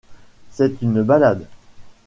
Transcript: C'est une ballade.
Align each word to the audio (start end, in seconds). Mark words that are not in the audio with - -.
C'est 0.49 0.81
une 0.81 1.03
ballade. 1.03 1.45